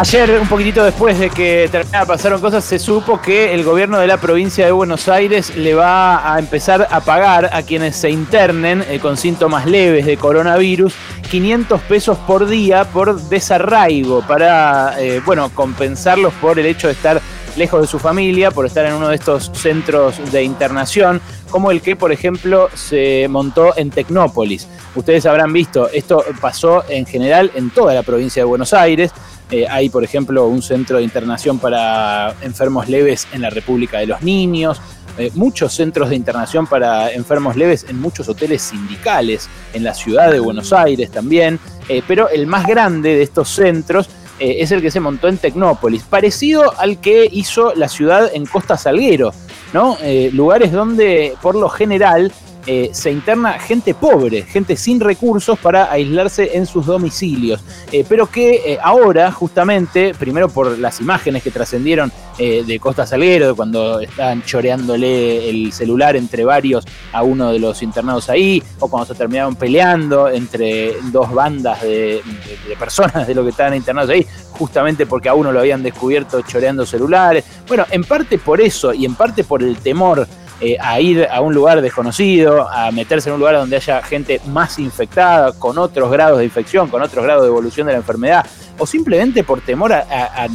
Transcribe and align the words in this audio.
Ayer, 0.00 0.38
un 0.40 0.48
poquitito 0.48 0.82
después 0.82 1.18
de 1.18 1.28
que 1.28 1.68
terminara, 1.70 2.06
pasaron 2.06 2.40
cosas, 2.40 2.64
se 2.64 2.78
supo 2.78 3.20
que 3.20 3.52
el 3.52 3.62
gobierno 3.64 3.98
de 3.98 4.06
la 4.06 4.16
provincia 4.16 4.64
de 4.64 4.72
Buenos 4.72 5.08
Aires 5.08 5.54
le 5.54 5.74
va 5.74 6.32
a 6.32 6.38
empezar 6.38 6.88
a 6.90 7.00
pagar 7.00 7.50
a 7.52 7.62
quienes 7.62 7.96
se 7.96 8.08
internen 8.08 8.82
eh, 8.88 8.98
con 8.98 9.18
síntomas 9.18 9.66
leves 9.66 10.06
de 10.06 10.16
coronavirus 10.16 10.94
500 11.30 11.82
pesos 11.82 12.16
por 12.16 12.48
día 12.48 12.86
por 12.86 13.20
desarraigo 13.28 14.22
para, 14.26 14.98
eh, 14.98 15.20
bueno, 15.22 15.50
compensarlos 15.54 16.32
por 16.40 16.58
el 16.58 16.64
hecho 16.64 16.86
de 16.86 16.94
estar 16.94 17.20
lejos 17.56 17.82
de 17.82 17.86
su 17.86 17.98
familia, 17.98 18.50
por 18.50 18.64
estar 18.64 18.86
en 18.86 18.94
uno 18.94 19.08
de 19.08 19.16
estos 19.16 19.50
centros 19.52 20.32
de 20.32 20.42
internación, 20.42 21.20
como 21.50 21.70
el 21.70 21.82
que, 21.82 21.94
por 21.94 22.10
ejemplo, 22.10 22.70
se 22.72 23.26
montó 23.28 23.76
en 23.76 23.90
Tecnópolis. 23.90 24.66
Ustedes 24.94 25.26
habrán 25.26 25.52
visto, 25.52 25.90
esto 25.92 26.24
pasó 26.40 26.84
en 26.88 27.04
general 27.04 27.50
en 27.54 27.68
toda 27.68 27.92
la 27.92 28.02
provincia 28.02 28.40
de 28.40 28.46
Buenos 28.46 28.72
Aires. 28.72 29.12
Eh, 29.50 29.66
hay, 29.68 29.88
por 29.88 30.04
ejemplo, 30.04 30.46
un 30.46 30.62
centro 30.62 30.98
de 30.98 31.02
internación 31.02 31.58
para 31.58 32.34
enfermos 32.42 32.88
leves 32.88 33.26
en 33.32 33.42
la 33.42 33.50
República 33.50 33.98
de 33.98 34.06
los 34.06 34.22
Niños, 34.22 34.80
eh, 35.18 35.30
muchos 35.34 35.74
centros 35.74 36.08
de 36.10 36.16
internación 36.16 36.66
para 36.66 37.10
enfermos 37.10 37.56
leves 37.56 37.84
en 37.88 38.00
muchos 38.00 38.28
hoteles 38.28 38.62
sindicales, 38.62 39.48
en 39.74 39.82
la 39.82 39.92
ciudad 39.92 40.30
de 40.30 40.38
Buenos 40.38 40.72
Aires 40.72 41.10
también, 41.10 41.58
eh, 41.88 42.02
pero 42.06 42.28
el 42.28 42.46
más 42.46 42.66
grande 42.66 43.16
de 43.16 43.22
estos 43.22 43.48
centros 43.48 44.08
es 44.38 44.72
el 44.72 44.80
que 44.80 44.90
se 44.90 45.00
montó 45.00 45.28
en 45.28 45.36
Tecnópolis, 45.36 46.02
parecido 46.04 46.72
al 46.78 46.98
que 46.98 47.28
hizo 47.30 47.74
la 47.74 47.88
ciudad 47.88 48.30
en 48.32 48.46
Costa 48.46 48.78
Salguero, 48.78 49.34
¿no? 49.74 49.98
lugares 50.32 50.72
donde 50.72 51.34
por 51.42 51.56
lo 51.56 51.68
general 51.68 52.32
eh, 52.66 52.90
se 52.92 53.10
interna 53.10 53.58
gente 53.58 53.94
pobre, 53.94 54.42
gente 54.42 54.76
sin 54.76 55.00
recursos 55.00 55.58
para 55.58 55.90
aislarse 55.90 56.56
en 56.56 56.66
sus 56.66 56.84
domicilios, 56.84 57.62
eh, 57.90 58.04
pero 58.06 58.26
que 58.26 58.72
eh, 58.72 58.78
ahora 58.82 59.32
justamente, 59.32 60.14
primero 60.14 60.48
por 60.48 60.78
las 60.78 61.00
imágenes 61.00 61.42
que 61.42 61.50
trascendieron 61.50 62.12
de 62.40 62.80
Costa 62.80 63.06
Salguero, 63.06 63.54
cuando 63.54 64.00
estaban 64.00 64.42
choreándole 64.42 65.50
el 65.50 65.74
celular 65.74 66.16
entre 66.16 66.42
varios 66.42 66.86
a 67.12 67.22
uno 67.22 67.52
de 67.52 67.58
los 67.58 67.82
internados 67.82 68.30
ahí, 68.30 68.62
o 68.78 68.88
cuando 68.88 69.12
se 69.12 69.14
terminaron 69.14 69.56
peleando 69.56 70.26
entre 70.26 70.94
dos 71.12 71.30
bandas 71.34 71.82
de, 71.82 72.22
de 72.66 72.76
personas 72.78 73.26
de 73.26 73.34
lo 73.34 73.44
que 73.44 73.50
estaban 73.50 73.74
internados 73.74 74.08
ahí, 74.08 74.26
justamente 74.52 75.04
porque 75.04 75.28
a 75.28 75.34
uno 75.34 75.52
lo 75.52 75.60
habían 75.60 75.82
descubierto 75.82 76.40
choreando 76.40 76.86
celulares. 76.86 77.44
Bueno, 77.68 77.84
en 77.90 78.04
parte 78.04 78.38
por 78.38 78.58
eso 78.62 78.94
y 78.94 79.04
en 79.04 79.16
parte 79.16 79.44
por 79.44 79.62
el 79.62 79.76
temor 79.76 80.26
eh, 80.60 80.76
a 80.80 81.00
ir 81.00 81.26
a 81.30 81.40
un 81.40 81.54
lugar 81.54 81.80
desconocido, 81.80 82.68
a 82.68 82.90
meterse 82.90 83.28
en 83.30 83.34
un 83.34 83.40
lugar 83.40 83.56
donde 83.56 83.76
haya 83.76 84.02
gente 84.02 84.40
más 84.48 84.78
infectada, 84.78 85.52
con 85.52 85.78
otros 85.78 86.10
grados 86.10 86.38
de 86.38 86.44
infección, 86.44 86.88
con 86.88 87.02
otros 87.02 87.24
grados 87.24 87.42
de 87.42 87.48
evolución 87.48 87.86
de 87.86 87.94
la 87.94 87.98
enfermedad, 87.98 88.44
o 88.78 88.86
simplemente 88.86 89.42
por 89.42 89.60
temor 89.60 89.92
a, 89.92 90.48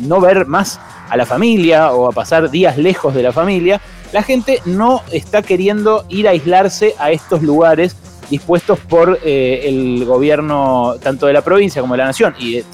no 0.00 0.20
ver 0.20 0.46
más 0.46 0.80
a 1.08 1.16
la 1.16 1.26
familia 1.26 1.92
o 1.92 2.08
a 2.08 2.12
pasar 2.12 2.50
días 2.50 2.78
lejos 2.78 3.14
de 3.14 3.22
la 3.22 3.32
familia, 3.32 3.80
la 4.12 4.22
gente 4.22 4.60
no 4.64 5.02
está 5.12 5.42
queriendo 5.42 6.04
ir 6.08 6.26
a 6.26 6.32
aislarse 6.32 6.94
a 6.98 7.10
estos 7.10 7.42
lugares 7.42 7.96
dispuestos 8.30 8.78
por 8.78 9.18
eh, 9.22 9.60
el 9.64 10.04
gobierno 10.04 10.96
tanto 11.02 11.26
de 11.26 11.32
la 11.32 11.42
provincia 11.42 11.82
como 11.82 11.94
de 11.94 11.98
la 11.98 12.06
nación 12.06 12.34
y 12.38 12.56
eh, 12.56 12.64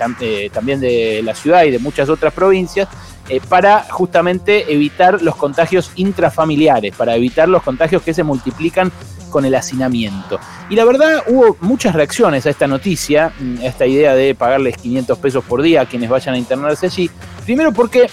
también 0.53 0.81
de 0.81 1.21
la 1.25 1.35
ciudad 1.35 1.65
y 1.65 1.71
de 1.71 1.79
muchas 1.79 2.09
otras 2.09 2.33
provincias, 2.33 2.89
eh, 3.29 3.41
para 3.49 3.85
justamente 3.91 4.73
evitar 4.73 5.23
los 5.23 5.37
contagios 5.37 5.91
intrafamiliares, 5.97 6.95
para 6.95 7.15
evitar 7.15 7.49
los 7.49 7.63
contagios 7.63 8.03
que 8.03 8.15
se 8.15 8.23
multiplican 8.23 8.91
con 9.31 9.45
el 9.45 9.55
hacinamiento. 9.55 10.41
Y 10.71 10.77
la 10.77 10.85
verdad 10.85 11.23
hubo 11.27 11.57
muchas 11.61 11.95
reacciones 11.95 12.47
a 12.47 12.51
esta 12.51 12.67
noticia, 12.67 13.33
mm, 13.39 13.61
a 13.61 13.67
esta 13.67 13.87
idea 13.87 14.15
de 14.15 14.35
pagarles 14.35 14.77
500 14.77 15.19
pesos 15.19 15.45
por 15.45 15.63
día 15.63 15.83
a 15.83 15.87
quienes 15.87 16.09
vayan 16.09 16.35
a 16.35 16.39
internarse 16.39 16.87
allí. 16.87 17.11
Primero 17.45 17.73
porque 17.73 18.09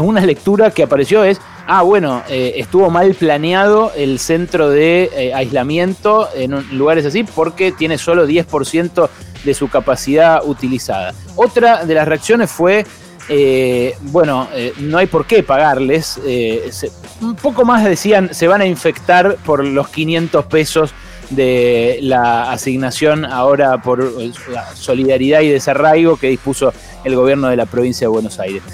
una 0.00 0.20
lectura 0.20 0.70
que 0.70 0.82
apareció 0.82 1.22
es, 1.24 1.40
ah, 1.66 1.82
bueno, 1.82 2.22
eh, 2.28 2.54
estuvo 2.56 2.90
mal 2.90 3.14
planeado 3.14 3.92
el 3.96 4.18
centro 4.18 4.68
de 4.68 5.10
eh, 5.14 5.34
aislamiento 5.34 6.28
en 6.34 6.76
lugares 6.76 7.06
así 7.06 7.24
porque 7.24 7.72
tiene 7.72 7.98
solo 7.98 8.26
10% 8.26 9.08
de 9.44 9.54
su 9.54 9.68
capacidad 9.68 10.44
utilizada. 10.44 11.14
Otra 11.36 11.84
de 11.84 11.94
las 11.94 12.06
reacciones 12.06 12.50
fue, 12.50 12.84
eh, 13.32 13.94
bueno, 14.00 14.48
eh, 14.52 14.74
no 14.78 14.98
hay 14.98 15.06
por 15.06 15.24
qué 15.24 15.44
pagarles. 15.44 16.20
Eh, 16.26 16.68
un 17.20 17.36
poco 17.36 17.64
más 17.64 17.84
decían, 17.84 18.34
se 18.34 18.48
van 18.48 18.60
a 18.60 18.66
infectar 18.66 19.36
por 19.46 19.64
los 19.64 19.88
500 19.88 20.46
pesos 20.46 20.92
de 21.30 22.00
la 22.02 22.50
asignación 22.50 23.24
ahora 23.24 23.80
por 23.80 24.02
la 24.50 24.74
solidaridad 24.74 25.42
y 25.42 25.48
desarraigo 25.48 26.16
que 26.16 26.26
dispuso 26.26 26.72
el 27.04 27.14
gobierno 27.14 27.48
de 27.48 27.56
la 27.56 27.66
provincia 27.66 28.06
de 28.06 28.08
Buenos 28.08 28.40
Aires. 28.40 28.64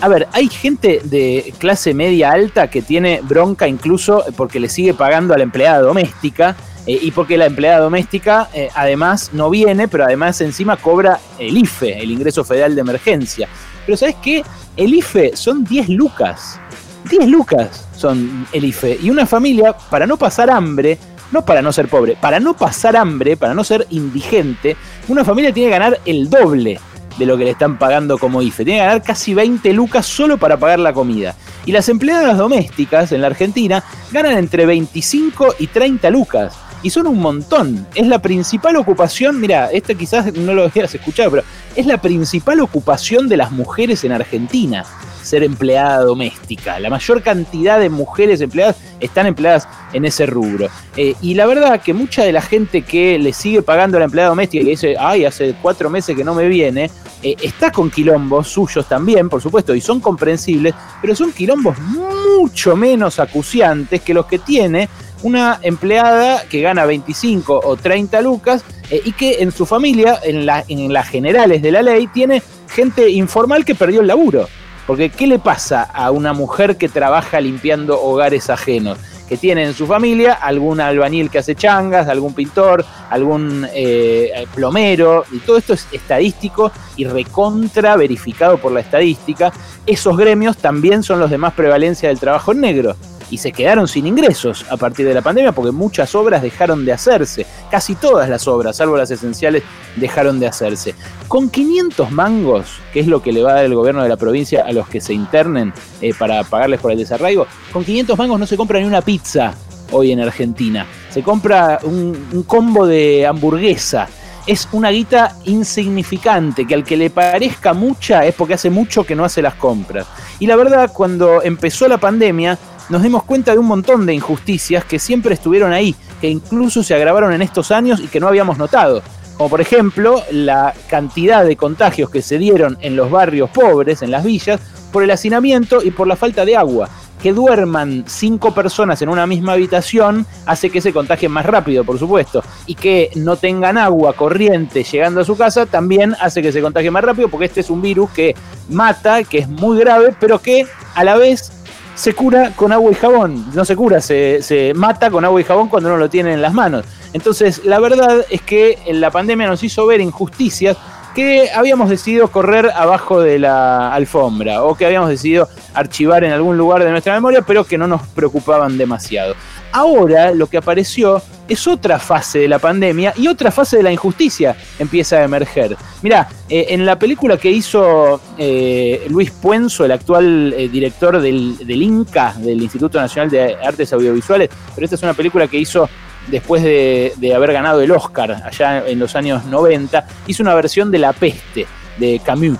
a 0.00 0.06
ver, 0.06 0.28
hay 0.30 0.48
gente 0.48 1.00
de 1.02 1.52
clase 1.58 1.94
media 1.94 2.30
alta 2.30 2.70
que 2.70 2.80
tiene 2.80 3.22
bronca 3.24 3.66
incluso 3.66 4.24
porque 4.36 4.60
le 4.60 4.68
sigue 4.68 4.94
pagando 4.94 5.34
a 5.34 5.36
la 5.36 5.42
empleada 5.42 5.80
doméstica 5.80 6.54
eh, 6.86 6.98
y 7.00 7.10
porque 7.12 7.38
la 7.38 7.46
empleada 7.46 7.80
doméstica 7.80 8.48
eh, 8.52 8.68
además 8.74 9.30
no 9.32 9.48
viene, 9.50 9.88
pero 9.88 10.04
además 10.04 10.40
encima 10.40 10.76
cobra 10.76 11.18
el 11.38 11.56
IFE, 11.56 12.02
el 12.02 12.10
ingreso 12.10 12.44
federal 12.44 12.74
de 12.74 12.80
emergencia. 12.82 13.48
Pero 13.86 13.96
¿sabes 13.96 14.16
qué? 14.22 14.44
El 14.76 14.94
IFE 14.94 15.36
son 15.36 15.64
10 15.64 15.88
lucas. 15.90 16.60
10 17.08 17.28
lucas 17.28 17.86
son 17.96 18.46
el 18.52 18.64
IFE. 18.64 18.98
Y 19.02 19.10
una 19.10 19.26
familia, 19.26 19.74
para 19.90 20.06
no 20.06 20.16
pasar 20.16 20.50
hambre, 20.50 20.98
no 21.32 21.44
para 21.44 21.62
no 21.62 21.72
ser 21.72 21.88
pobre, 21.88 22.16
para 22.20 22.38
no 22.38 22.54
pasar 22.54 22.96
hambre, 22.96 23.36
para 23.36 23.54
no 23.54 23.64
ser 23.64 23.86
indigente, 23.90 24.76
una 25.08 25.24
familia 25.24 25.52
tiene 25.52 25.70
que 25.70 25.78
ganar 25.78 26.00
el 26.04 26.28
doble 26.28 26.78
de 27.18 27.26
lo 27.26 27.36
que 27.38 27.44
le 27.44 27.50
están 27.50 27.78
pagando 27.78 28.18
como 28.18 28.42
IFE. 28.42 28.64
Tiene 28.64 28.80
que 28.80 28.86
ganar 28.86 29.02
casi 29.02 29.32
20 29.32 29.72
lucas 29.72 30.06
solo 30.06 30.36
para 30.36 30.58
pagar 30.58 30.80
la 30.80 30.92
comida. 30.92 31.34
Y 31.64 31.72
las 31.72 31.88
empleadas 31.88 32.36
domésticas 32.36 33.12
en 33.12 33.22
la 33.22 33.28
Argentina 33.28 33.82
ganan 34.12 34.36
entre 34.36 34.66
25 34.66 35.54
y 35.58 35.68
30 35.68 36.10
lucas 36.10 36.54
y 36.84 36.90
son 36.90 37.08
un 37.08 37.18
montón. 37.18 37.86
Es 37.94 38.06
la 38.06 38.20
principal 38.20 38.76
ocupación, 38.76 39.40
mira, 39.40 39.70
este 39.72 39.96
quizás 39.96 40.32
no 40.34 40.52
lo 40.52 40.66
hayas 40.66 40.94
escuchado, 40.94 41.30
pero 41.30 41.42
es 41.74 41.86
la 41.86 41.96
principal 42.00 42.60
ocupación 42.60 43.26
de 43.26 43.38
las 43.38 43.50
mujeres 43.50 44.04
en 44.04 44.12
Argentina, 44.12 44.84
ser 45.22 45.42
empleada 45.42 46.04
doméstica. 46.04 46.78
La 46.78 46.90
mayor 46.90 47.22
cantidad 47.22 47.80
de 47.80 47.88
mujeres 47.88 48.42
empleadas 48.42 48.76
están 49.00 49.26
empleadas 49.26 49.66
en 49.94 50.04
ese 50.04 50.26
rubro. 50.26 50.68
Eh, 50.96 51.14
y 51.22 51.34
la 51.34 51.46
verdad 51.46 51.80
que 51.80 51.94
mucha 51.94 52.22
de 52.22 52.32
la 52.32 52.42
gente 52.42 52.82
que 52.82 53.18
le 53.18 53.32
sigue 53.32 53.62
pagando 53.62 53.98
la 53.98 54.04
empleada 54.04 54.28
doméstica 54.28 54.62
y 54.62 54.70
dice, 54.70 54.94
ay, 55.00 55.24
hace 55.24 55.54
cuatro 55.62 55.88
meses 55.88 56.14
que 56.14 56.22
no 56.22 56.34
me 56.34 56.46
viene, 56.48 56.90
eh, 57.22 57.34
está 57.42 57.72
con 57.72 57.90
quilombos 57.90 58.48
suyos 58.48 58.86
también, 58.86 59.30
por 59.30 59.40
supuesto, 59.40 59.74
y 59.74 59.80
son 59.80 60.00
comprensibles, 60.00 60.74
pero 61.00 61.16
son 61.16 61.32
quilombos 61.32 61.78
mucho 61.78 62.76
menos 62.76 63.18
acuciantes 63.18 64.02
que 64.02 64.12
los 64.12 64.26
que 64.26 64.38
tiene 64.38 64.90
una 65.24 65.58
empleada 65.62 66.44
que 66.50 66.60
gana 66.60 66.84
25 66.84 67.62
o 67.64 67.76
30 67.76 68.20
lucas 68.20 68.62
eh, 68.90 69.00
y 69.04 69.12
que 69.12 69.42
en 69.42 69.52
su 69.52 69.64
familia, 69.64 70.20
en, 70.22 70.44
la, 70.44 70.64
en 70.68 70.92
las 70.92 71.08
generales 71.08 71.62
de 71.62 71.72
la 71.72 71.80
ley, 71.80 72.06
tiene 72.08 72.42
gente 72.68 73.08
informal 73.08 73.64
que 73.64 73.74
perdió 73.74 74.02
el 74.02 74.06
laburo. 74.06 74.46
Porque 74.86 75.08
¿qué 75.08 75.26
le 75.26 75.38
pasa 75.38 75.82
a 75.82 76.10
una 76.10 76.34
mujer 76.34 76.76
que 76.76 76.90
trabaja 76.90 77.40
limpiando 77.40 77.98
hogares 78.02 78.50
ajenos? 78.50 78.98
Que 79.26 79.38
tiene 79.38 79.64
en 79.64 79.72
su 79.72 79.86
familia 79.86 80.34
algún 80.34 80.78
albañil 80.78 81.30
que 81.30 81.38
hace 81.38 81.54
changas, 81.54 82.08
algún 82.08 82.34
pintor, 82.34 82.84
algún 83.08 83.66
eh, 83.72 84.46
plomero, 84.54 85.24
y 85.32 85.38
todo 85.38 85.56
esto 85.56 85.72
es 85.72 85.88
estadístico 85.90 86.70
y 86.96 87.06
recontra 87.06 87.96
verificado 87.96 88.58
por 88.58 88.72
la 88.72 88.80
estadística. 88.80 89.50
Esos 89.86 90.18
gremios 90.18 90.58
también 90.58 91.02
son 91.02 91.18
los 91.18 91.30
de 91.30 91.38
más 91.38 91.54
prevalencia 91.54 92.10
del 92.10 92.20
trabajo 92.20 92.52
en 92.52 92.60
negro 92.60 92.96
y 93.30 93.38
se 93.38 93.52
quedaron 93.52 93.88
sin 93.88 94.06
ingresos 94.06 94.64
a 94.70 94.76
partir 94.76 95.06
de 95.06 95.14
la 95.14 95.22
pandemia 95.22 95.52
porque 95.52 95.72
muchas 95.72 96.14
obras 96.14 96.42
dejaron 96.42 96.84
de 96.84 96.92
hacerse. 96.92 97.46
Casi 97.70 97.94
todas 97.94 98.28
las 98.28 98.46
obras, 98.48 98.76
salvo 98.76 98.96
las 98.96 99.10
esenciales, 99.10 99.62
dejaron 99.96 100.40
de 100.40 100.46
hacerse. 100.46 100.94
Con 101.28 101.50
500 101.50 102.10
mangos, 102.10 102.80
que 102.92 103.00
es 103.00 103.06
lo 103.06 103.22
que 103.22 103.32
le 103.32 103.42
va 103.42 103.52
a 103.52 103.54
dar 103.54 103.64
el 103.64 103.74
gobierno 103.74 104.02
de 104.02 104.08
la 104.08 104.16
provincia 104.16 104.64
a 104.66 104.72
los 104.72 104.88
que 104.88 105.00
se 105.00 105.14
internen 105.14 105.72
eh, 106.00 106.12
para 106.18 106.44
pagarles 106.44 106.80
por 106.80 106.92
el 106.92 106.98
desarraigo, 106.98 107.46
con 107.72 107.84
500 107.84 108.18
mangos 108.18 108.40
no 108.40 108.46
se 108.46 108.56
compra 108.56 108.80
ni 108.80 108.86
una 108.86 109.02
pizza 109.02 109.54
hoy 109.92 110.12
en 110.12 110.20
Argentina. 110.20 110.86
Se 111.10 111.22
compra 111.22 111.78
un, 111.82 112.28
un 112.32 112.42
combo 112.42 112.86
de 112.86 113.26
hamburguesa 113.26 114.08
es 114.46 114.68
una 114.72 114.90
guita 114.90 115.36
insignificante, 115.44 116.66
que 116.66 116.74
al 116.74 116.84
que 116.84 116.96
le 116.96 117.10
parezca 117.10 117.72
mucha 117.72 118.26
es 118.26 118.34
porque 118.34 118.54
hace 118.54 118.70
mucho 118.70 119.04
que 119.04 119.16
no 119.16 119.24
hace 119.24 119.40
las 119.40 119.54
compras. 119.54 120.06
Y 120.38 120.46
la 120.46 120.56
verdad, 120.56 120.90
cuando 120.92 121.42
empezó 121.42 121.88
la 121.88 121.98
pandemia, 121.98 122.58
nos 122.88 123.02
dimos 123.02 123.24
cuenta 123.24 123.52
de 123.52 123.58
un 123.58 123.66
montón 123.66 124.06
de 124.06 124.14
injusticias 124.14 124.84
que 124.84 124.98
siempre 124.98 125.34
estuvieron 125.34 125.72
ahí, 125.72 125.94
que 126.20 126.28
incluso 126.28 126.82
se 126.82 126.94
agravaron 126.94 127.32
en 127.32 127.42
estos 127.42 127.70
años 127.70 128.00
y 128.00 128.08
que 128.08 128.20
no 128.20 128.28
habíamos 128.28 128.58
notado. 128.58 129.02
Como 129.36 129.50
por 129.50 129.60
ejemplo 129.60 130.22
la 130.30 130.74
cantidad 130.88 131.44
de 131.44 131.56
contagios 131.56 132.10
que 132.10 132.22
se 132.22 132.38
dieron 132.38 132.78
en 132.80 132.94
los 132.96 133.10
barrios 133.10 133.50
pobres, 133.50 134.02
en 134.02 134.10
las 134.10 134.24
villas, 134.24 134.60
por 134.92 135.02
el 135.02 135.10
hacinamiento 135.10 135.82
y 135.82 135.90
por 135.90 136.06
la 136.06 136.16
falta 136.16 136.44
de 136.44 136.56
agua 136.56 136.88
que 137.24 137.32
duerman 137.32 138.04
cinco 138.06 138.52
personas 138.52 139.00
en 139.00 139.08
una 139.08 139.26
misma 139.26 139.54
habitación 139.54 140.26
hace 140.44 140.68
que 140.68 140.82
se 140.82 140.92
contagien 140.92 141.32
más 141.32 141.46
rápido, 141.46 141.82
por 141.82 141.98
supuesto. 141.98 142.44
Y 142.66 142.74
que 142.74 143.08
no 143.14 143.36
tengan 143.36 143.78
agua 143.78 144.12
corriente 144.12 144.84
llegando 144.84 145.22
a 145.22 145.24
su 145.24 145.34
casa 145.34 145.64
también 145.64 146.14
hace 146.20 146.42
que 146.42 146.52
se 146.52 146.60
contagien 146.60 146.92
más 146.92 147.02
rápido 147.02 147.30
porque 147.30 147.46
este 147.46 147.60
es 147.60 147.70
un 147.70 147.80
virus 147.80 148.10
que 148.10 148.34
mata, 148.68 149.24
que 149.24 149.38
es 149.38 149.48
muy 149.48 149.78
grave, 149.78 150.14
pero 150.20 150.38
que 150.38 150.66
a 150.94 151.02
la 151.02 151.16
vez 151.16 151.50
se 151.94 152.14
cura 152.14 152.52
con 152.54 152.72
agua 152.72 152.90
y 152.92 152.94
jabón. 152.94 153.46
No 153.54 153.64
se 153.64 153.76
cura, 153.76 154.00
se, 154.00 154.42
se, 154.42 154.74
mata 154.74 155.10
con 155.10 155.24
agua 155.24 155.40
y 155.40 155.44
jabón 155.44 155.68
cuando 155.68 155.88
uno 155.88 155.98
lo 155.98 156.10
tiene 156.10 156.32
en 156.32 156.42
las 156.42 156.52
manos. 156.52 156.84
Entonces, 157.12 157.64
la 157.64 157.78
verdad 157.78 158.24
es 158.30 158.42
que 158.42 158.78
la 158.92 159.10
pandemia 159.10 159.46
nos 159.46 159.62
hizo 159.62 159.86
ver 159.86 160.00
injusticias 160.00 160.76
que 161.14 161.48
habíamos 161.54 161.88
decidido 161.88 162.28
correr 162.28 162.70
abajo 162.74 163.20
de 163.20 163.38
la 163.38 163.94
alfombra 163.94 164.64
o 164.64 164.74
que 164.74 164.84
habíamos 164.84 165.08
decidido 165.08 165.48
archivar 165.72 166.24
en 166.24 166.32
algún 166.32 166.58
lugar 166.58 166.82
de 166.82 166.90
nuestra 166.90 167.14
memoria, 167.14 167.42
pero 167.42 167.64
que 167.64 167.78
no 167.78 167.86
nos 167.86 168.02
preocupaban 168.08 168.76
demasiado. 168.76 169.34
Ahora 169.74 170.30
lo 170.30 170.46
que 170.46 170.56
apareció 170.56 171.20
es 171.48 171.66
otra 171.66 171.98
fase 171.98 172.38
de 172.38 172.46
la 172.46 172.60
pandemia 172.60 173.12
y 173.16 173.26
otra 173.26 173.50
fase 173.50 173.78
de 173.78 173.82
la 173.82 173.90
injusticia 173.90 174.54
empieza 174.78 175.16
a 175.16 175.24
emerger. 175.24 175.76
Mirá, 176.00 176.28
eh, 176.48 176.66
en 176.68 176.86
la 176.86 176.96
película 176.96 177.36
que 177.36 177.50
hizo 177.50 178.20
eh, 178.38 179.04
Luis 179.10 179.32
Puenzo, 179.32 179.84
el 179.84 179.90
actual 179.90 180.54
eh, 180.56 180.68
director 180.68 181.20
del, 181.20 181.58
INCA, 181.68 182.34
del 182.38 182.62
Instituto 182.62 183.00
Nacional 183.00 183.30
de 183.30 183.56
Artes 183.56 183.92
Audiovisuales, 183.92 184.48
pero 184.76 184.84
esta 184.84 184.94
es 184.94 185.02
una 185.02 185.14
película 185.14 185.48
que 185.48 185.58
hizo 185.58 185.90
después 186.28 186.62
de, 186.62 187.32
haber 187.34 187.52
ganado 187.52 187.80
el 187.80 187.90
Oscar 187.90 188.44
allá 188.44 188.86
en 188.86 189.00
los 189.00 189.16
años 189.16 189.44
90, 189.44 190.06
hizo 190.28 190.44
una 190.44 190.54
versión 190.54 190.92
de 190.92 191.00
La 191.00 191.12
Peste 191.12 191.66
de 191.98 192.20
Camus. 192.24 192.58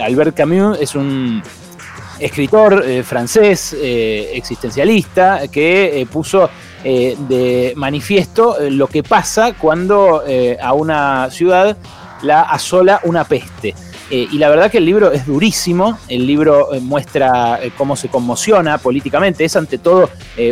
Albert 0.00 0.36
Camus 0.36 0.78
es 0.80 0.94
un 0.94 1.42
escritor 2.18 2.84
francés 3.04 3.76
existencialista 3.80 5.48
que 5.48 6.06
puso 6.10 6.50
de 6.82 7.72
manifiesto 7.76 8.56
lo 8.70 8.86
que 8.86 9.02
pasa 9.02 9.52
cuando 9.52 10.22
a 10.60 10.72
una 10.72 11.30
ciudad 11.30 11.76
la 12.22 12.42
asola 12.42 13.00
una 13.04 13.24
peste. 13.24 13.74
Eh, 14.10 14.26
y 14.32 14.38
la 14.38 14.48
verdad 14.48 14.70
que 14.70 14.78
el 14.78 14.86
libro 14.86 15.12
es 15.12 15.26
durísimo, 15.26 15.98
el 16.08 16.26
libro 16.26 16.72
eh, 16.72 16.80
muestra 16.80 17.62
eh, 17.62 17.72
cómo 17.76 17.94
se 17.94 18.08
conmociona 18.08 18.78
políticamente, 18.78 19.44
es 19.44 19.54
ante 19.54 19.76
todo 19.78 20.08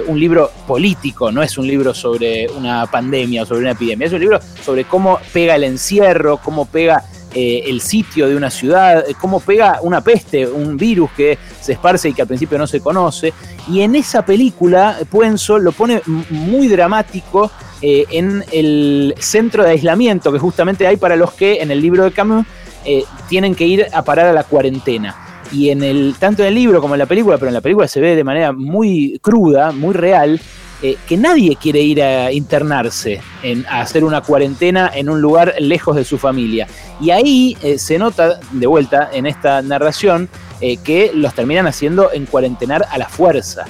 un 0.08 0.19
libro 0.20 0.50
político, 0.66 1.30
no 1.30 1.42
es 1.42 1.56
un 1.56 1.66
libro 1.66 1.94
sobre 1.94 2.48
una 2.50 2.86
pandemia 2.86 3.44
o 3.44 3.46
sobre 3.46 3.60
una 3.60 3.70
epidemia, 3.70 4.08
es 4.08 4.12
un 4.12 4.20
libro 4.20 4.40
sobre 4.62 4.84
cómo 4.84 5.20
pega 5.32 5.54
el 5.54 5.64
encierro, 5.64 6.38
cómo 6.38 6.66
pega 6.66 7.04
el 7.34 7.81
sitio 7.81 8.28
de 8.28 8.37
una 8.37 8.50
ciudad, 8.50 9.05
cómo 9.20 9.40
pega 9.40 9.81
una 9.82 10.00
peste, 10.00 10.46
un 10.46 10.76
virus 10.76 11.11
que 11.12 11.38
se 11.61 11.73
esparce 11.73 12.08
y 12.08 12.14
que 12.14 12.23
al 12.23 12.28
principio 12.28 12.56
no 12.56 12.67
se 12.67 12.81
conoce. 12.81 13.32
Y 13.69 13.81
en 13.81 13.94
esa 13.94 14.25
película, 14.25 14.99
Puenzo 15.11 15.58
lo 15.58 15.73
pone 15.73 16.00
muy 16.31 16.69
dramático 16.69 17.50
en 17.82 18.43
el 18.52 19.14
centro 19.19 19.64
de 19.64 19.70
aislamiento 19.70 20.32
que 20.32 20.38
justamente 20.38 20.87
hay 20.87 20.96
para 20.96 21.17
los 21.17 21.32
que 21.32 21.61
en 21.61 21.70
el 21.70 21.81
libro 21.81 22.05
de 22.05 22.12
Camus 22.12 22.46
eh, 22.88 23.05
tienen 23.29 23.56
que 23.56 23.67
ir 23.67 23.87
a 23.93 24.02
parar 24.02 24.26
a 24.26 24.32
la 24.32 24.44
cuarentena. 24.44 25.43
Y 25.50 25.70
en 25.70 25.82
el, 25.82 26.14
tanto 26.19 26.43
en 26.43 26.49
el 26.49 26.55
libro 26.55 26.81
como 26.81 26.94
en 26.94 27.00
la 27.00 27.06
película, 27.06 27.37
pero 27.37 27.49
en 27.49 27.55
la 27.55 27.61
película 27.61 27.88
se 27.88 28.00
ve 28.00 28.14
de 28.14 28.22
manera 28.22 28.52
muy 28.52 29.19
cruda, 29.20 29.72
muy 29.72 29.93
real, 29.93 30.40
eh, 30.82 30.96
que 31.06 31.17
nadie 31.17 31.56
quiere 31.56 31.81
ir 31.81 32.02
a 32.02 32.32
internarse, 32.32 33.20
en, 33.43 33.67
a 33.67 33.81
hacer 33.81 34.05
una 34.05 34.20
cuarentena 34.20 34.90
en 34.94 35.08
un 35.08 35.20
lugar 35.20 35.55
lejos 35.58 35.96
de 35.96 36.05
su 36.05 36.19
familia. 36.19 36.67
Y 37.00 37.11
ahí 37.11 37.56
eh, 37.62 37.78
se 37.78 37.99
nota, 37.99 38.40
de 38.52 38.67
vuelta, 38.67 39.11
en 39.12 39.26
esta 39.26 39.62
narración, 39.62 40.28
que 40.58 41.11
los 41.12 41.34
terminan 41.34 41.67
haciendo 41.67 42.11
en 42.14 42.25
cuarentenar 42.25 42.87
a 42.90 42.96
la 42.96 43.11
fuerza. 43.11 43.67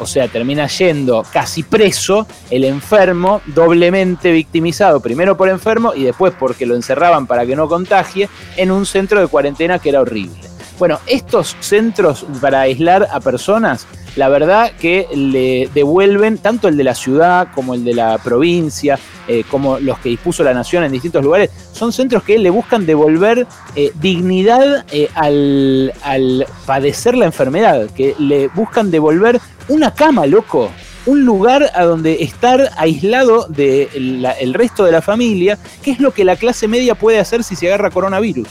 O 0.00 0.06
sea, 0.06 0.26
termina 0.28 0.66
yendo 0.66 1.22
casi 1.30 1.62
preso 1.62 2.26
el 2.50 2.64
enfermo, 2.64 3.42
doblemente 3.44 4.32
victimizado, 4.32 5.00
primero 5.00 5.36
por 5.36 5.50
enfermo 5.50 5.92
y 5.94 6.04
después 6.04 6.32
porque 6.38 6.64
lo 6.64 6.74
encerraban 6.74 7.26
para 7.26 7.44
que 7.44 7.54
no 7.54 7.68
contagie, 7.68 8.30
en 8.56 8.70
un 8.70 8.86
centro 8.86 9.20
de 9.20 9.26
cuarentena 9.26 9.78
que 9.78 9.90
era 9.90 10.00
horrible. 10.00 10.49
Bueno, 10.80 10.98
estos 11.06 11.58
centros 11.60 12.24
para 12.40 12.62
aislar 12.62 13.06
a 13.12 13.20
personas, 13.20 13.86
la 14.16 14.30
verdad 14.30 14.72
que 14.80 15.06
le 15.14 15.68
devuelven 15.74 16.38
tanto 16.38 16.68
el 16.68 16.78
de 16.78 16.84
la 16.84 16.94
ciudad 16.94 17.48
como 17.54 17.74
el 17.74 17.84
de 17.84 17.92
la 17.92 18.16
provincia, 18.16 18.98
eh, 19.28 19.44
como 19.50 19.78
los 19.78 19.98
que 19.98 20.08
dispuso 20.08 20.42
la 20.42 20.54
nación 20.54 20.82
en 20.82 20.90
distintos 20.90 21.22
lugares, 21.22 21.50
son 21.72 21.92
centros 21.92 22.22
que 22.22 22.38
le 22.38 22.48
buscan 22.48 22.86
devolver 22.86 23.46
eh, 23.76 23.92
dignidad 24.00 24.86
eh, 24.90 25.10
al, 25.14 25.92
al 26.02 26.46
padecer 26.64 27.14
la 27.14 27.26
enfermedad, 27.26 27.90
que 27.90 28.14
le 28.18 28.48
buscan 28.48 28.90
devolver 28.90 29.38
una 29.68 29.92
cama, 29.92 30.24
loco. 30.24 30.70
Un 31.04 31.26
lugar 31.26 31.70
a 31.74 31.84
donde 31.84 32.22
estar 32.22 32.70
aislado 32.78 33.44
del 33.48 34.26
el 34.40 34.54
resto 34.54 34.86
de 34.86 34.92
la 34.92 35.02
familia, 35.02 35.58
que 35.82 35.90
es 35.90 36.00
lo 36.00 36.12
que 36.12 36.24
la 36.24 36.36
clase 36.36 36.68
media 36.68 36.94
puede 36.94 37.18
hacer 37.18 37.44
si 37.44 37.54
se 37.54 37.66
agarra 37.66 37.90
coronavirus. 37.90 38.48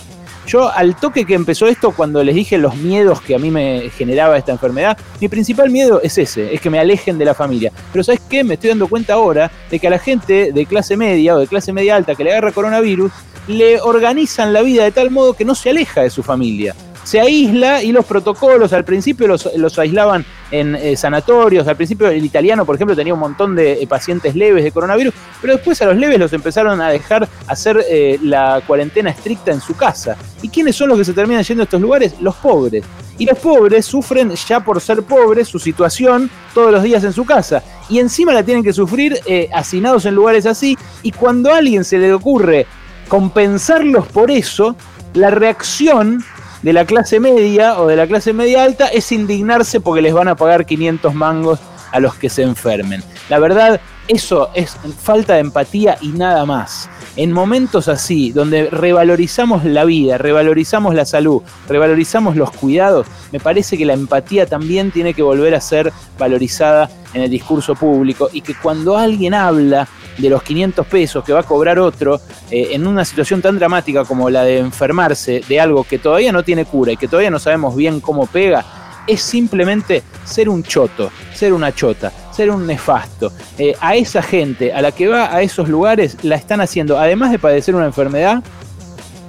Yo 0.49 0.67
al 0.67 0.95
toque 0.95 1.25
que 1.25 1.35
empezó 1.35 1.67
esto, 1.67 1.91
cuando 1.91 2.23
les 2.23 2.33
dije 2.33 2.57
los 2.57 2.75
miedos 2.75 3.21
que 3.21 3.35
a 3.35 3.37
mí 3.37 3.51
me 3.51 3.91
generaba 3.91 4.35
esta 4.35 4.51
enfermedad, 4.51 4.97
mi 5.21 5.27
principal 5.27 5.69
miedo 5.69 6.01
es 6.01 6.17
ese, 6.17 6.51
es 6.51 6.59
que 6.59 6.71
me 6.71 6.79
alejen 6.79 7.19
de 7.19 7.25
la 7.25 7.35
familia. 7.35 7.71
Pero 7.93 8.03
¿sabes 8.03 8.19
qué? 8.27 8.43
Me 8.43 8.55
estoy 8.55 8.71
dando 8.71 8.87
cuenta 8.87 9.13
ahora 9.13 9.51
de 9.69 9.77
que 9.77 9.85
a 9.85 9.91
la 9.91 9.99
gente 9.99 10.51
de 10.51 10.65
clase 10.65 10.97
media 10.97 11.35
o 11.35 11.39
de 11.39 11.45
clase 11.45 11.71
media 11.71 11.95
alta 11.95 12.15
que 12.15 12.23
le 12.23 12.31
agarra 12.31 12.51
coronavirus, 12.51 13.11
le 13.47 13.79
organizan 13.79 14.51
la 14.51 14.63
vida 14.63 14.85
de 14.85 14.91
tal 14.91 15.11
modo 15.11 15.33
que 15.33 15.45
no 15.45 15.53
se 15.53 15.69
aleja 15.69 16.01
de 16.01 16.09
su 16.09 16.23
familia 16.23 16.73
se 17.09 17.19
aísla 17.19 17.81
y 17.81 17.91
los 17.91 18.05
protocolos 18.05 18.71
al 18.71 18.85
principio 18.85 19.27
los, 19.27 19.79
aislaban 19.79 20.23
en 20.51 20.75
eh, 20.75 20.95
sanatorios, 20.95 21.67
al 21.67 21.75
principio 21.75 22.07
el 22.07 22.23
italiano, 22.23 22.67
por 22.67 22.75
ejemplo, 22.75 22.95
tenía 22.95 23.15
un 23.15 23.19
montón 23.19 23.55
de 23.55 23.81
eh, 23.81 23.87
pacientes 23.87 24.35
leves 24.35 24.63
de 24.63 24.71
coronavirus, 24.71 25.11
pero 25.41 25.53
después 25.53 25.81
a 25.81 25.85
los 25.85 25.97
leves 25.97 26.19
los 26.19 26.33
empezaron 26.33 26.79
a 26.79 26.89
dejar 26.89 27.27
hacer 27.47 27.83
eh, 27.89 28.19
la 28.21 28.61
cuarentena 28.67 29.09
estricta 29.09 29.51
en 29.51 29.59
su 29.59 29.75
casa. 29.75 30.17
¿Y 30.43 30.49
quiénes 30.49 30.75
son 30.75 30.89
los 30.89 30.99
que 30.99 31.05
se 31.05 31.13
terminan 31.13 31.43
yendo 31.43 31.63
a 31.63 31.65
estos 31.65 31.81
lugares? 31.81 32.13
Los 32.21 32.35
pobres. 32.35 32.83
Y 33.17 33.25
los 33.25 33.39
pobres 33.39 33.87
sufren 33.87 34.31
ya 34.47 34.59
por 34.59 34.79
ser 34.79 35.01
pobres 35.01 35.47
su 35.47 35.57
situación 35.57 36.29
todos 36.53 36.71
los 36.71 36.83
días 36.83 37.03
en 37.03 37.11
su 37.11 37.25
casa. 37.25 37.63
Y 37.89 37.97
encima 37.97 38.33
la 38.33 38.43
tienen 38.43 38.63
que 38.63 38.71
sufrir 38.71 39.19
hacinados 39.51 40.05
en 40.05 40.13
lugares 40.13 40.45
así. 40.45 40.77
Y 41.01 41.11
cuando 41.11 41.51
a 41.51 41.57
alguien 41.57 41.83
se 41.83 41.97
le 41.97 42.13
ocurre 42.13 42.67
compensarlos 43.07 44.07
por 44.07 44.29
eso, 44.31 44.75
la 45.15 45.31
reacción 45.31 46.23
de 46.61 46.73
la 46.73 46.85
clase 46.85 47.19
media 47.19 47.79
o 47.79 47.87
de 47.87 47.95
la 47.95 48.07
clase 48.07 48.33
media 48.33 48.63
alta 48.63 48.87
es 48.87 49.11
indignarse 49.11 49.79
porque 49.79 50.01
les 50.01 50.13
van 50.13 50.27
a 50.27 50.35
pagar 50.35 50.65
500 50.65 51.13
mangos 51.13 51.59
a 51.91 51.99
los 51.99 52.15
que 52.15 52.29
se 52.29 52.43
enfermen. 52.43 53.03
La 53.29 53.39
verdad, 53.39 53.79
eso 54.07 54.49
es 54.53 54.75
falta 55.01 55.35
de 55.35 55.39
empatía 55.39 55.97
y 56.01 56.09
nada 56.09 56.45
más. 56.45 56.89
En 57.15 57.31
momentos 57.31 57.87
así, 57.87 58.31
donde 58.31 58.69
revalorizamos 58.69 59.65
la 59.65 59.85
vida, 59.85 60.17
revalorizamos 60.17 60.95
la 60.95 61.05
salud, 61.05 61.41
revalorizamos 61.67 62.35
los 62.35 62.51
cuidados, 62.51 63.07
me 63.31 63.39
parece 63.39 63.77
que 63.77 63.85
la 63.85 63.93
empatía 63.93 64.45
también 64.45 64.91
tiene 64.91 65.13
que 65.13 65.21
volver 65.21 65.55
a 65.55 65.61
ser 65.61 65.91
valorizada 66.17 66.89
en 67.13 67.23
el 67.23 67.29
discurso 67.29 67.75
público 67.75 68.29
y 68.31 68.41
que 68.41 68.55
cuando 68.55 68.97
alguien 68.97 69.33
habla 69.33 69.87
de 70.19 70.29
los 70.29 70.43
500 70.43 70.85
pesos 70.85 71.23
que 71.23 71.33
va 71.33 71.39
a 71.39 71.43
cobrar 71.43 71.79
otro 71.79 72.19
eh, 72.51 72.69
en 72.71 72.85
una 72.85 73.05
situación 73.05 73.41
tan 73.41 73.57
dramática 73.57 74.05
como 74.05 74.29
la 74.29 74.43
de 74.43 74.59
enfermarse 74.59 75.41
de 75.47 75.59
algo 75.59 75.83
que 75.83 75.99
todavía 75.99 76.31
no 76.31 76.43
tiene 76.43 76.65
cura 76.65 76.91
y 76.91 76.97
que 76.97 77.07
todavía 77.07 77.31
no 77.31 77.39
sabemos 77.39 77.75
bien 77.75 77.99
cómo 77.99 78.25
pega, 78.27 78.65
es 79.07 79.21
simplemente 79.21 80.03
ser 80.23 80.49
un 80.49 80.63
choto, 80.63 81.11
ser 81.33 81.53
una 81.53 81.73
chota, 81.73 82.11
ser 82.31 82.51
un 82.51 82.67
nefasto. 82.67 83.31
Eh, 83.57 83.75
a 83.79 83.95
esa 83.95 84.21
gente, 84.21 84.71
a 84.71 84.81
la 84.81 84.91
que 84.91 85.07
va 85.07 85.33
a 85.33 85.41
esos 85.41 85.67
lugares, 85.67 86.17
la 86.23 86.35
están 86.35 86.61
haciendo, 86.61 86.99
además 86.99 87.31
de 87.31 87.39
padecer 87.39 87.75
una 87.75 87.85
enfermedad, 87.85 88.43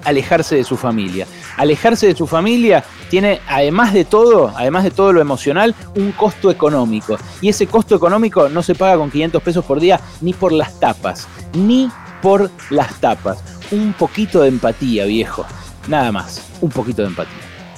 alejarse 0.05 0.57
de 0.57 0.65
su 0.65 0.77
familia. 0.77 1.27
Alejarse 1.57 2.07
de 2.07 2.17
su 2.17 2.27
familia 2.27 2.85
tiene, 3.09 3.41
además 3.47 3.93
de 3.93 4.05
todo, 4.05 4.53
además 4.57 4.85
de 4.85 4.91
todo 4.91 5.13
lo 5.13 5.21
emocional, 5.21 5.75
un 5.97 6.13
costo 6.13 6.51
económico. 6.51 7.19
Y 7.41 7.49
ese 7.49 7.67
costo 7.67 7.95
económico 7.95 8.49
no 8.49 8.63
se 8.63 8.75
paga 8.75 8.97
con 8.97 9.11
500 9.11 9.43
pesos 9.43 9.65
por 9.65 9.81
día 9.81 10.01
ni 10.21 10.33
por 10.33 10.53
las 10.53 10.79
tapas, 10.79 11.29
ni 11.55 11.91
por 12.23 12.51
las 12.71 12.95
tapas. 13.01 13.39
Un 13.71 13.93
poquito 13.93 14.43
de 14.43 14.49
empatía, 14.49 15.05
viejo. 15.05 15.45
Nada 15.89 16.13
más, 16.13 16.43
un 16.61 16.71
poquito 16.71 17.03
de 17.03 17.09
empatía. 17.09 17.50